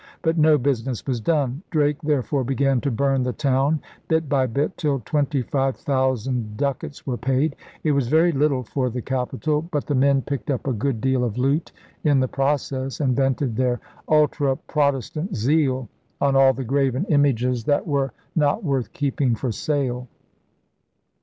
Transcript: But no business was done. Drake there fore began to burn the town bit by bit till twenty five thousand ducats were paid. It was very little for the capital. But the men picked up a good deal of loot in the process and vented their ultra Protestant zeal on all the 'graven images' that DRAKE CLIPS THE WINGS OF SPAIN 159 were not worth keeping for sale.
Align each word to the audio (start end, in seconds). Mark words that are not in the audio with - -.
But 0.23 0.35
no 0.35 0.57
business 0.57 1.05
was 1.05 1.21
done. 1.21 1.61
Drake 1.69 2.01
there 2.01 2.23
fore 2.23 2.43
began 2.43 2.81
to 2.81 2.89
burn 2.89 3.21
the 3.21 3.33
town 3.33 3.79
bit 4.07 4.27
by 4.27 4.47
bit 4.47 4.75
till 4.75 4.99
twenty 5.05 5.43
five 5.43 5.75
thousand 5.77 6.57
ducats 6.57 7.05
were 7.05 7.17
paid. 7.19 7.55
It 7.83 7.91
was 7.91 8.07
very 8.07 8.31
little 8.31 8.63
for 8.63 8.89
the 8.89 9.03
capital. 9.03 9.61
But 9.61 9.85
the 9.85 9.93
men 9.93 10.23
picked 10.23 10.49
up 10.49 10.65
a 10.65 10.73
good 10.73 11.01
deal 11.01 11.23
of 11.23 11.37
loot 11.37 11.71
in 12.03 12.19
the 12.19 12.27
process 12.27 12.99
and 12.99 13.15
vented 13.15 13.55
their 13.55 13.79
ultra 14.09 14.55
Protestant 14.55 15.35
zeal 15.35 15.87
on 16.19 16.35
all 16.35 16.53
the 16.53 16.63
'graven 16.63 17.05
images' 17.05 17.65
that 17.65 17.85
DRAKE 17.85 17.85
CLIPS 17.85 17.93
THE 17.93 18.01
WINGS 18.01 18.05
OF 18.07 18.33
SPAIN 18.33 18.41
159 18.41 18.45
were 18.47 18.47
not 18.47 18.63
worth 18.63 18.93
keeping 18.93 19.35
for 19.35 19.51
sale. 19.51 20.07